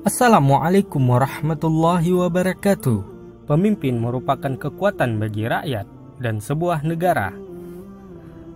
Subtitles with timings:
[0.00, 3.04] Assalamualaikum warahmatullahi wabarakatuh.
[3.44, 5.84] Pemimpin merupakan kekuatan bagi rakyat
[6.16, 7.36] dan sebuah negara.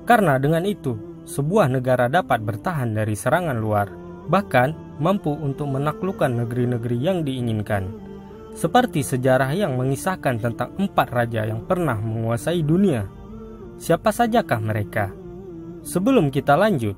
[0.09, 0.97] Karena dengan itu,
[1.29, 3.93] sebuah negara dapat bertahan dari serangan luar,
[4.25, 7.93] bahkan mampu untuk menaklukkan negeri-negeri yang diinginkan.
[8.57, 13.05] Seperti sejarah yang mengisahkan tentang empat raja yang pernah menguasai dunia.
[13.77, 15.13] Siapa sajakah mereka?
[15.85, 16.97] Sebelum kita lanjut,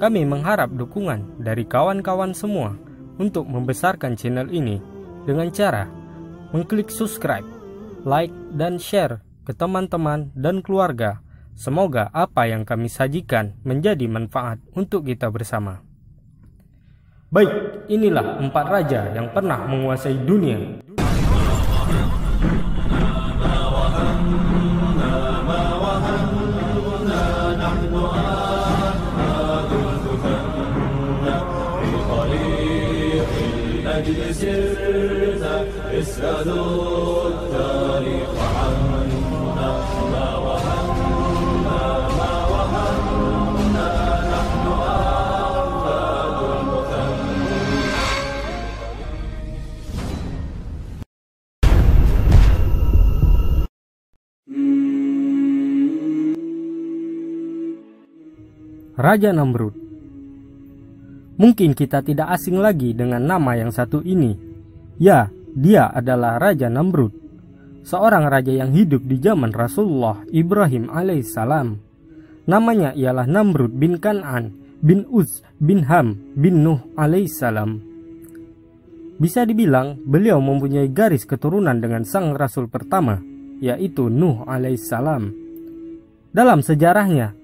[0.00, 2.91] kami mengharap dukungan dari kawan-kawan semua
[3.22, 4.82] untuk membesarkan channel ini
[5.22, 5.86] dengan cara
[6.50, 7.46] mengklik subscribe,
[8.02, 11.22] like, dan share ke teman-teman dan keluarga.
[11.54, 15.84] Semoga apa yang kami sajikan menjadi manfaat untuk kita bersama.
[17.32, 20.82] Baik, inilah empat raja yang pernah menguasai dunia.
[59.02, 59.81] Raja Namrud
[61.40, 64.36] Mungkin kita tidak asing lagi dengan nama yang satu ini.
[65.00, 67.12] Ya, dia adalah Raja Namrud,
[67.84, 71.76] seorang raja yang hidup di zaman Rasulullah Ibrahim alaihissalam.
[72.48, 74.50] Namanya ialah Namrud bin Kan'an
[74.82, 77.78] bin Uz bin Ham bin Nuh alaihissalam.
[79.22, 83.22] Bisa dibilang beliau mempunyai garis keturunan dengan sang rasul pertama,
[83.62, 85.30] yaitu Nuh alaihissalam.
[86.34, 87.36] Dalam sejarahnya,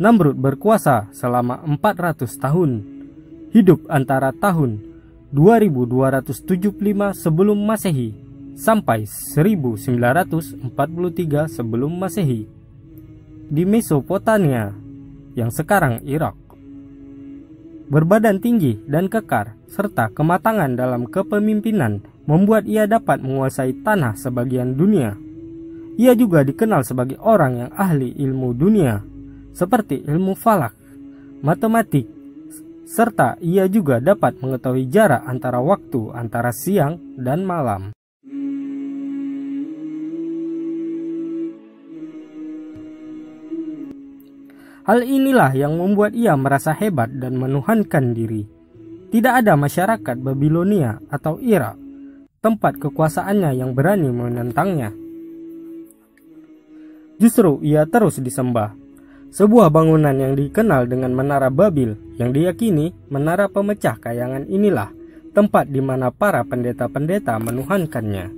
[0.00, 2.95] Namrud berkuasa selama 400 tahun.
[3.56, 4.84] Hidup antara tahun
[5.32, 6.76] 2275
[7.16, 8.12] sebelum Masehi
[8.52, 10.60] sampai 1943
[11.48, 12.44] sebelum Masehi
[13.48, 14.76] di Mesopotamia
[15.32, 16.36] yang sekarang Irak.
[17.88, 25.16] Berbadan tinggi dan kekar serta kematangan dalam kepemimpinan membuat ia dapat menguasai tanah sebagian dunia.
[25.96, 29.00] Ia juga dikenal sebagai orang yang ahli ilmu dunia
[29.56, 30.76] seperti ilmu falak,
[31.40, 32.15] matematik,
[32.86, 37.90] serta ia juga dapat mengetahui jarak antara waktu antara siang dan malam.
[44.86, 48.46] Hal inilah yang membuat ia merasa hebat dan menuhankan diri.
[49.10, 51.74] Tidak ada masyarakat Babilonia atau Irak,
[52.38, 54.94] tempat kekuasaannya yang berani menentangnya.
[57.18, 58.85] Justru ia terus disembah
[59.36, 64.96] sebuah bangunan yang dikenal dengan Menara Babil yang diyakini menara pemecah kayangan inilah
[65.36, 68.32] tempat di mana para pendeta-pendeta menuhankannya.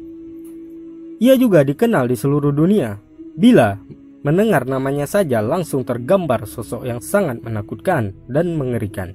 [1.23, 2.99] Ia juga dikenal di seluruh dunia
[3.39, 3.79] bila
[4.27, 9.15] mendengar namanya saja langsung tergambar sosok yang sangat menakutkan dan mengerikan.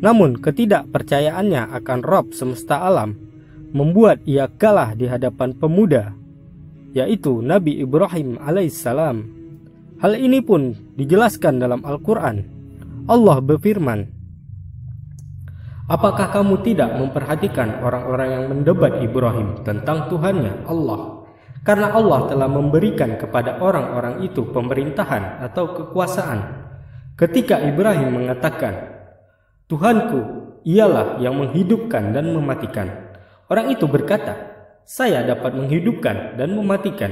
[0.00, 3.12] Namun ketidakpercayaannya akan Rob semesta alam
[3.76, 6.16] membuat ia kalah di hadapan pemuda
[6.96, 9.16] yaitu Nabi Ibrahim alaihissalam.
[10.00, 12.40] Hal ini pun dijelaskan dalam Al-Quran.
[13.04, 14.16] Allah berfirman,
[15.86, 21.22] Apakah kamu tidak memperhatikan orang-orang yang mendebat Ibrahim tentang Tuhannya Allah?
[21.62, 26.66] Karena Allah telah memberikan kepada orang-orang itu pemerintahan atau kekuasaan.
[27.14, 28.98] Ketika Ibrahim mengatakan,
[29.70, 30.20] Tuhanku
[30.66, 33.14] ialah yang menghidupkan dan mematikan.
[33.46, 34.45] Orang itu berkata,
[34.86, 37.10] saya dapat menghidupkan dan mematikan.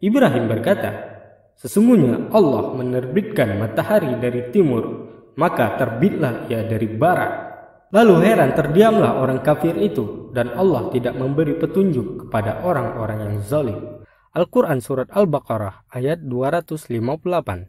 [0.00, 1.12] Ibrahim berkata,
[1.60, 7.52] Sesungguhnya Allah menerbitkan matahari dari timur, maka terbitlah ia dari barat.
[7.92, 13.78] Lalu heran terdiamlah orang kafir itu dan Allah tidak memberi petunjuk kepada orang-orang yang zalim.
[14.32, 17.68] Al-Quran Surat Al-Baqarah ayat 258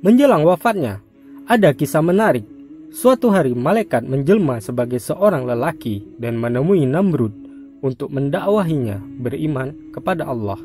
[0.00, 1.04] Menjelang wafatnya,
[1.50, 2.46] ada kisah menarik.
[2.94, 7.34] Suatu hari malaikat menjelma sebagai seorang lelaki dan menemui Namrud
[7.82, 10.62] untuk mendakwahinya beriman kepada Allah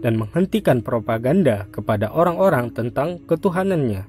[0.00, 4.08] dan menghentikan propaganda kepada orang-orang tentang ketuhanannya.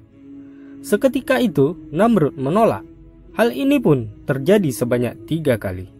[0.79, 2.87] Seketika itu Namrud menolak.
[3.35, 5.91] Hal ini pun terjadi sebanyak tiga kali.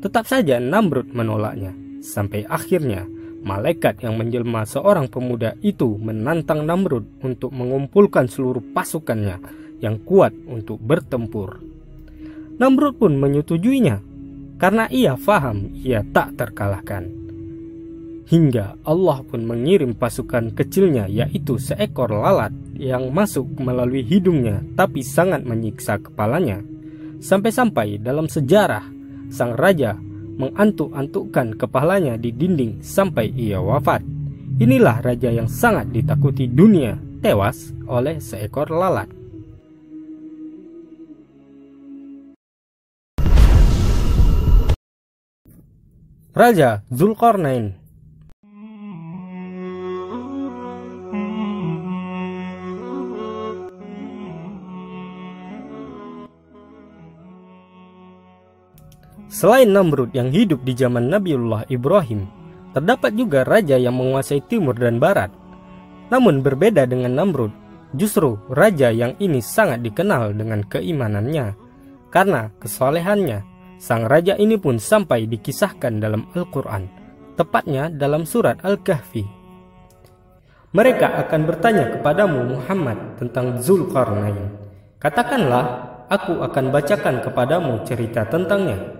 [0.00, 3.04] Tetap saja Namrud menolaknya sampai akhirnya
[3.40, 9.40] Malaikat yang menjelma seorang pemuda itu menantang Namrud untuk mengumpulkan seluruh pasukannya
[9.80, 11.64] yang kuat untuk bertempur.
[12.60, 14.04] Namrud pun menyetujuinya
[14.60, 17.08] karena ia faham ia tak terkalahkan.
[18.30, 25.42] hingga Allah pun mengirim pasukan kecilnya yaitu seekor lalat yang masuk melalui hidungnya tapi sangat
[25.42, 26.62] menyiksa kepalanya.
[27.18, 28.86] Sampai-sampai dalam sejarah
[29.34, 29.98] sang raja
[30.40, 34.00] mengantuk-antukkan kepalanya di dinding sampai ia wafat.
[34.56, 39.08] Inilah raja yang sangat ditakuti dunia, tewas oleh seekor lalat.
[46.30, 47.79] Raja Zulkarnain
[59.30, 62.26] Selain Namrud yang hidup di zaman Nabiullah Ibrahim,
[62.74, 65.30] terdapat juga raja yang menguasai timur dan barat.
[66.10, 67.54] Namun berbeda dengan Namrud,
[67.94, 71.54] justru raja yang ini sangat dikenal dengan keimanannya.
[72.10, 73.46] Karena kesolehannya,
[73.78, 76.90] sang raja ini pun sampai dikisahkan dalam Al-Quran,
[77.38, 79.22] tepatnya dalam surat Al-Kahfi.
[80.74, 84.58] Mereka akan bertanya kepadamu Muhammad tentang Zulkarnain.
[84.98, 85.66] Katakanlah,
[86.10, 88.99] aku akan bacakan kepadamu cerita tentangnya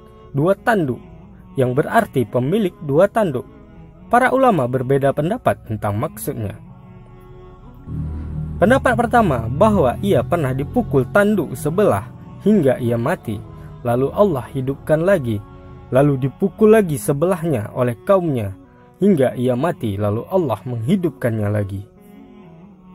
[0.31, 0.99] dua tanduk,
[1.59, 3.45] yang berarti pemilik dua tanduk.
[4.11, 6.59] Para ulama berbeda pendapat tentang maksudnya.
[8.59, 12.11] Pendapat pertama bahwa ia pernah dipukul tanduk sebelah
[12.43, 13.39] hingga ia mati,
[13.81, 15.41] lalu Allah hidupkan lagi,
[15.89, 18.53] lalu dipukul lagi sebelahnya oleh kaumnya
[19.01, 21.81] hingga ia mati, lalu Allah menghidupkannya lagi.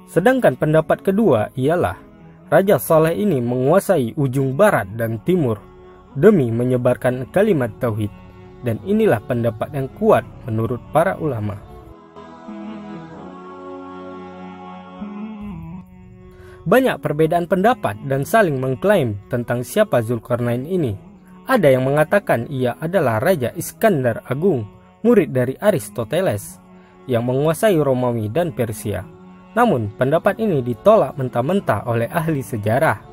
[0.07, 1.99] Sedangkan pendapat kedua ialah
[2.47, 5.59] Raja Saleh ini menguasai ujung barat dan timur
[6.17, 8.11] demi menyebarkan kalimat tauhid
[8.65, 11.61] dan inilah pendapat yang kuat menurut para ulama.
[16.67, 20.99] Banyak perbedaan pendapat dan saling mengklaim tentang siapa Zulkarnain ini.
[21.47, 24.67] Ada yang mengatakan ia adalah Raja Iskandar Agung,
[25.07, 26.59] murid dari Aristoteles,
[27.07, 29.07] yang menguasai Romawi dan Persia.
[29.55, 33.06] Namun, pendapat ini ditolak mentah-mentah oleh ahli sejarah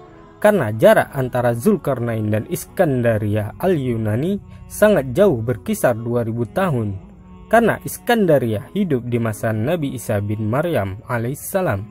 [0.43, 6.99] karena jarak antara Zulkarnain dan Iskandaria al-Yunani sangat jauh berkisar 2000 tahun.
[7.47, 11.87] Karena Iskandaria hidup di masa Nabi Isa bin Maryam alaihissalam.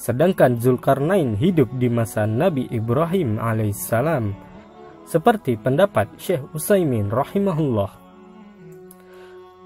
[0.00, 4.32] Sedangkan Zulkarnain hidup di masa Nabi Ibrahim alaihissalam.
[5.04, 7.92] Seperti pendapat Syekh Utsaimin rahimahullah.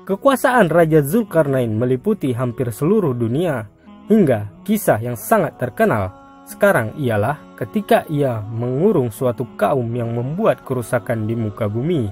[0.02, 3.70] Kekuasaan Raja Zulkarnain meliputi hampir seluruh dunia
[4.11, 6.19] hingga kisah yang sangat terkenal
[6.50, 12.11] sekarang ialah ketika ia mengurung suatu kaum yang membuat kerusakan di muka bumi.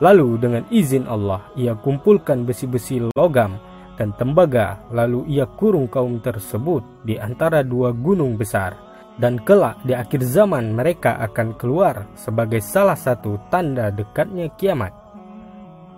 [0.00, 3.60] Lalu dengan izin Allah ia kumpulkan besi-besi logam
[4.00, 8.72] dan tembaga lalu ia kurung kaum tersebut di antara dua gunung besar
[9.20, 14.96] dan kelak di akhir zaman mereka akan keluar sebagai salah satu tanda dekatnya kiamat.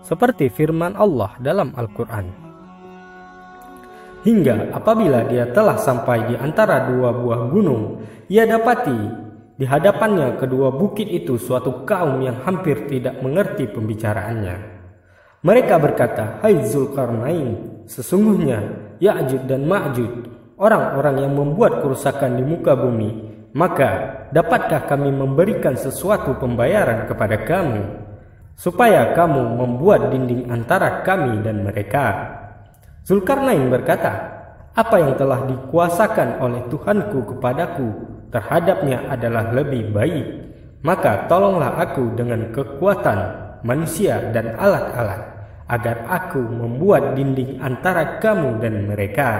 [0.03, 2.42] Seperti firman Allah dalam Al-Quran.
[4.23, 8.99] Hingga apabila dia telah sampai di antara dua buah gunung, ia dapati
[9.59, 14.57] di hadapannya kedua bukit itu suatu kaum yang hampir tidak mengerti pembicaraannya.
[15.43, 18.59] Mereka berkata, Hai Zulkarnain, sesungguhnya
[19.03, 23.11] Ya'jud dan Ma'jud, orang-orang yang membuat kerusakan di muka bumi,
[23.59, 27.83] maka dapatkah kami memberikan sesuatu pembayaran kepada kamu,
[28.55, 32.42] supaya kamu membuat dinding antara kami dan mereka?'
[33.03, 34.13] Zulkarnain berkata,
[34.73, 37.89] apa yang telah dikuasakan oleh Tuhanku kepadaku
[38.33, 40.27] terhadapnya adalah lebih baik.
[40.83, 43.19] Maka tolonglah aku dengan kekuatan
[43.63, 45.23] manusia dan alat-alat
[45.71, 49.31] agar aku membuat dinding antara kamu dan mereka.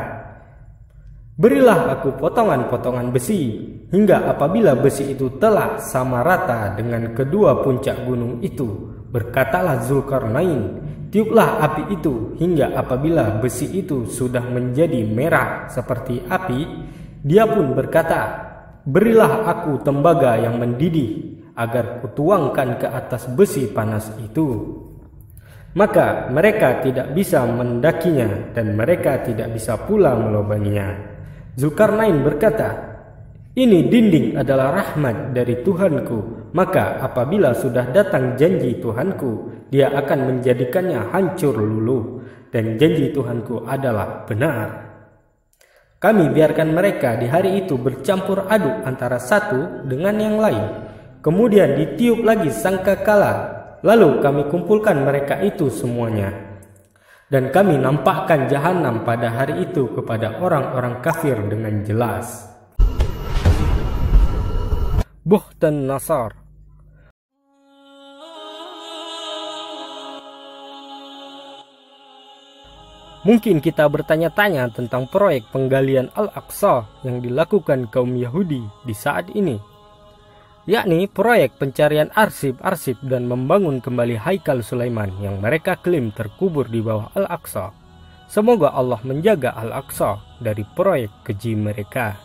[1.33, 3.59] Berilah aku potongan-potongan besi
[3.91, 8.69] hingga apabila besi itu telah sama rata dengan kedua puncak gunung itu,
[9.11, 10.82] berkatalah Zulkarnain,
[11.13, 16.61] Tiuplah api itu hingga apabila besi itu sudah menjadi merah seperti api,
[17.21, 18.49] dia pun berkata,
[18.89, 24.73] Berilah aku tembaga yang mendidih agar kutuangkan ke atas besi panas itu.
[25.77, 30.97] Maka mereka tidak bisa mendakinya dan mereka tidak bisa pula melobanginya.
[31.61, 32.73] Zulkarnain berkata,
[33.53, 41.09] Ini dinding adalah rahmat dari Tuhanku Maka apabila sudah datang janji Tuhanku, dia akan menjadikannya
[41.09, 42.21] hancur luluh.
[42.53, 44.93] Dan janji Tuhanku adalah benar.
[45.97, 50.65] Kami biarkan mereka di hari itu bercampur aduk antara satu dengan yang lain.
[51.25, 53.65] Kemudian ditiup lagi sangkakala.
[53.81, 56.61] Lalu kami kumpulkan mereka itu semuanya.
[57.33, 62.45] Dan kami nampakkan jahanam pada hari itu kepada orang-orang kafir dengan jelas.
[65.25, 66.42] Buhtan Nasar
[73.23, 79.63] Mungkin kita bertanya-tanya tentang proyek penggalian Al-Aqsa yang dilakukan kaum Yahudi di saat ini,
[80.67, 87.15] yakni proyek pencarian arsip-arsip dan membangun kembali Haikal Sulaiman yang mereka klaim terkubur di bawah
[87.15, 87.71] Al-Aqsa.
[88.27, 92.19] Semoga Allah menjaga Al-Aqsa dari proyek keji mereka.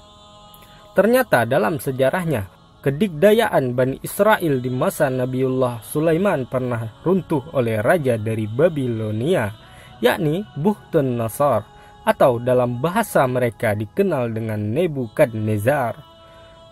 [0.97, 2.49] Ternyata dalam sejarahnya,
[2.81, 9.66] kedikdayaan Bani Israel di masa Nabiullah Sulaiman pernah runtuh oleh raja dari Babilonia
[10.03, 11.65] yakni Buhtun Nasar
[12.07, 15.99] atau dalam bahasa mereka dikenal dengan Nebukadnezar.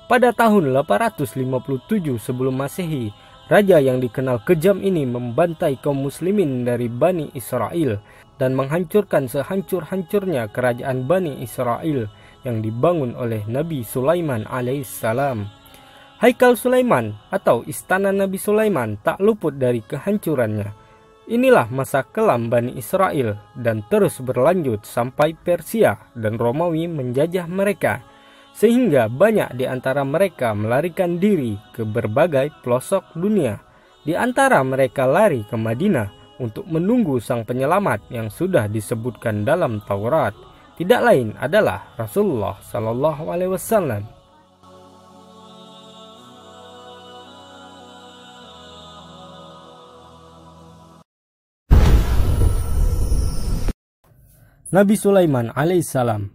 [0.08, 3.12] Pada tahun 857 sebelum Masehi,
[3.51, 8.00] raja yang dikenal kejam ini membantai kaum muslimin dari Bani Israel
[8.39, 12.08] dan menghancurkan sehancur-hancurnya kerajaan Bani Israel
[12.48, 15.50] yang dibangun oleh Nabi Sulaiman alaihissalam.
[16.22, 20.85] Haikal Sulaiman atau istana Nabi Sulaiman tak luput dari kehancurannya
[21.25, 28.05] Inilah masa kelam Bani Israel dan terus berlanjut sampai Persia dan Romawi menjajah mereka,
[28.53, 33.58] sehingga banyak di antara mereka melarikan diri ke berbagai pelosok dunia.
[34.05, 40.38] Di antara mereka lari ke Madinah untuk menunggu sang penyelamat yang sudah disebutkan dalam Taurat.
[40.77, 44.14] Tidak lain adalah Rasulullah Sallallahu Alaihi Wasallam.
[54.75, 56.27] Nabi Sulaiman alaihissalam.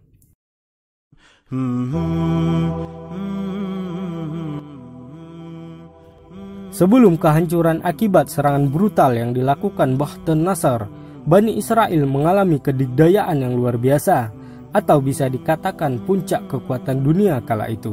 [6.72, 10.88] Sebelum kehancuran akibat serangan brutal yang dilakukan Bahtun Nasar,
[11.28, 14.32] Bani Israel mengalami kedikdayaan yang luar biasa,
[14.72, 17.92] atau bisa dikatakan puncak kekuatan dunia kala itu.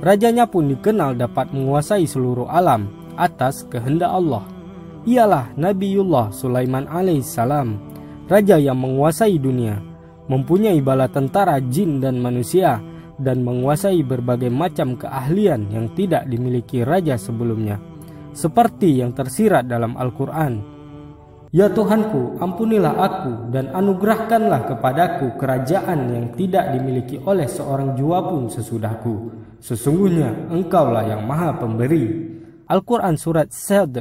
[0.00, 2.88] Rajanya pun dikenal dapat menguasai seluruh alam
[3.20, 4.48] atas kehendak Allah.
[5.04, 7.91] Ialah Nabiullah Sulaiman alaihissalam
[8.26, 9.80] raja yang menguasai dunia,
[10.30, 12.78] mempunyai bala tentara jin dan manusia,
[13.22, 17.78] dan menguasai berbagai macam keahlian yang tidak dimiliki raja sebelumnya,
[18.34, 20.72] seperti yang tersirat dalam Al-Quran.
[21.52, 28.48] Ya Tuhanku, ampunilah aku dan anugerahkanlah kepadaku kerajaan yang tidak dimiliki oleh seorang jua pun
[28.48, 29.28] sesudahku.
[29.60, 32.08] Sesungguhnya engkaulah yang maha pemberi.
[32.72, 34.00] Al-Quran Surat Sad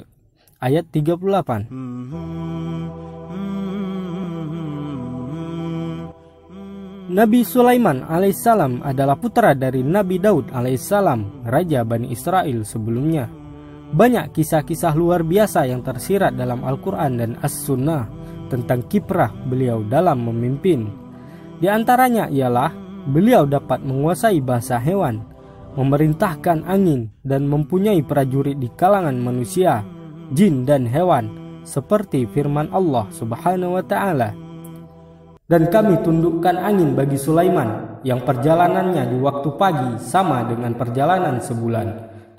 [0.63, 1.67] ayat 38
[7.09, 13.25] Nabi Sulaiman alaihissalam adalah putra dari Nabi Daud alaihissalam, raja Bani Israel sebelumnya.
[13.91, 18.05] Banyak kisah-kisah luar biasa yang tersirat dalam Al-Quran dan As-Sunnah
[18.53, 20.85] tentang kiprah beliau dalam memimpin.
[21.57, 22.69] Di antaranya ialah
[23.09, 25.25] beliau dapat menguasai bahasa hewan,
[25.73, 29.81] memerintahkan angin, dan mempunyai prajurit di kalangan manusia,
[30.37, 31.33] jin, dan hewan,
[31.65, 34.50] seperti firman Allah Subhanahu wa Ta'ala
[35.51, 41.87] dan kami tundukkan angin bagi Sulaiman yang perjalanannya di waktu pagi sama dengan perjalanan sebulan.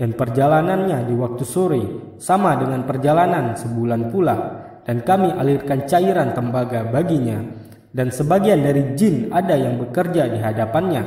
[0.00, 4.36] Dan perjalanannya di waktu sore sama dengan perjalanan sebulan pula.
[4.80, 7.44] Dan kami alirkan cairan tembaga baginya.
[7.92, 11.02] Dan sebagian dari jin ada yang bekerja di hadapannya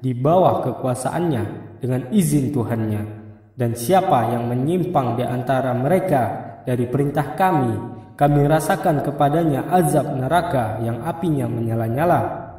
[0.00, 1.42] di bawah kekuasaannya
[1.84, 3.02] dengan izin Tuhannya.
[3.52, 10.76] Dan siapa yang menyimpang di antara mereka dari perintah kami kami rasakan kepadanya azab neraka
[10.84, 12.52] yang apinya menyala-nyala.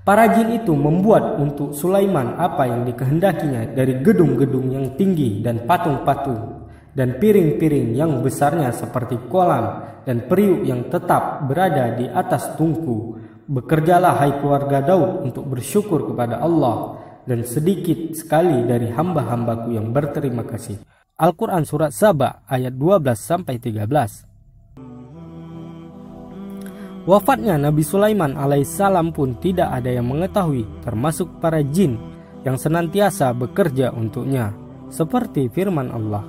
[0.00, 6.72] Para jin itu membuat untuk Sulaiman apa yang dikehendakinya dari gedung-gedung yang tinggi dan patung-patung
[6.96, 13.20] dan piring-piring yang besarnya seperti kolam dan periuk yang tetap berada di atas tungku.
[13.44, 16.96] Bekerjalah hai keluarga Daud untuk bersyukur kepada Allah
[17.28, 20.80] dan sedikit sekali dari hamba-hambaku yang berterima kasih.
[21.20, 24.25] Al-Quran Surat Saba ayat 12 sampai 13
[27.06, 31.94] Wafatnya Nabi Sulaiman alaihissalam pun tidak ada yang mengetahui, termasuk para jin
[32.42, 34.50] yang senantiasa bekerja untuknya,
[34.90, 36.26] seperti firman Allah.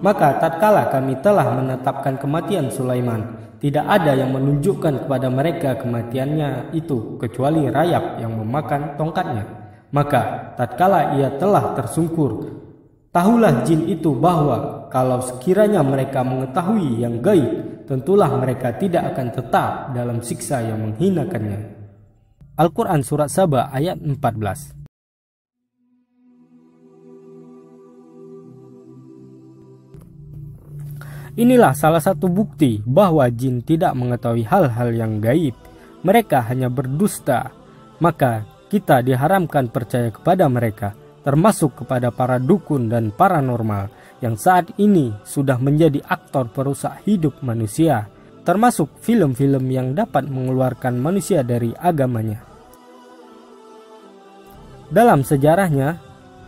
[0.00, 7.20] Maka tatkala kami telah menetapkan kematian Sulaiman, tidak ada yang menunjukkan kepada mereka kematiannya itu
[7.20, 9.44] kecuali rayap yang memakan tongkatnya.
[9.92, 12.64] Maka tatkala ia telah tersungkur,
[13.14, 19.70] Tahulah jin itu bahwa kalau sekiranya mereka mengetahui yang gaib, tentulah mereka tidak akan tetap
[19.92, 21.84] dalam siksa yang menghinakannya.
[22.54, 24.84] Al-Quran Surat Saba ayat 14
[31.34, 35.58] Inilah salah satu bukti bahwa jin tidak mengetahui hal-hal yang gaib.
[36.06, 37.50] Mereka hanya berdusta.
[37.98, 40.94] Maka kita diharamkan percaya kepada mereka,
[41.26, 43.90] termasuk kepada para dukun dan paranormal
[44.22, 48.06] yang saat ini sudah menjadi aktor perusak hidup manusia,
[48.44, 52.44] termasuk film-film yang dapat mengeluarkan manusia dari agamanya.
[54.92, 55.98] Dalam sejarahnya,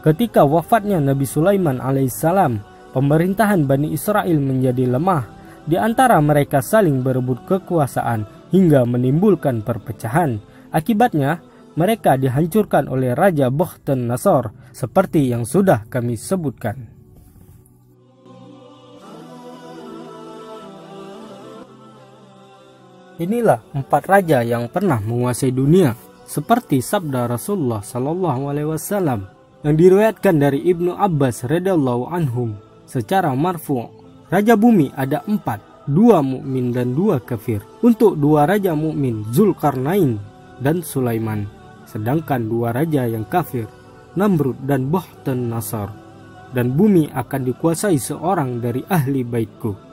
[0.04, 2.60] ketika wafatnya Nabi Sulaiman alaihissalam,
[2.94, 5.24] pemerintahan Bani Israel menjadi lemah,
[5.66, 10.38] di antara mereka saling berebut kekuasaan hingga menimbulkan perpecahan.
[10.70, 11.42] Akibatnya,
[11.76, 16.95] mereka dihancurkan oleh Raja Bohten Nasor seperti yang sudah kami sebutkan.
[23.16, 25.96] Inilah empat raja yang pernah menguasai dunia,
[26.28, 29.24] seperti sabda Rasulullah Sallallahu Alaihi Wasallam
[29.64, 33.88] yang diriwayatkan dari Ibnu Abbas radhiyallahu anhum secara marfu.
[34.28, 37.64] Raja bumi ada empat, dua mukmin dan dua kafir.
[37.80, 40.20] Untuk dua raja mukmin Zulkarnain
[40.60, 41.48] dan Sulaiman,
[41.88, 43.64] sedangkan dua raja yang kafir
[44.12, 45.88] Namrud dan Bohten Nasar.
[46.52, 49.85] Dan bumi akan dikuasai seorang dari ahli baitku.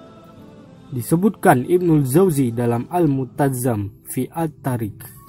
[0.93, 5.22] Disebutkan Ibnul Zawzi dalam Al-Mutazzam fi At-Tariq.